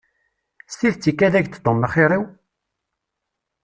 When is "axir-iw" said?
1.85-2.23